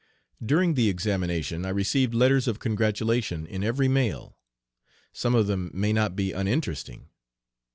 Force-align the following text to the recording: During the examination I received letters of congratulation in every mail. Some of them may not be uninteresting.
During 0.43 0.73
the 0.73 0.89
examination 0.89 1.63
I 1.63 1.69
received 1.69 2.15
letters 2.15 2.47
of 2.47 2.57
congratulation 2.57 3.45
in 3.45 3.63
every 3.63 3.87
mail. 3.87 4.35
Some 5.13 5.35
of 5.35 5.45
them 5.45 5.69
may 5.75 5.93
not 5.93 6.15
be 6.15 6.31
uninteresting. 6.31 7.09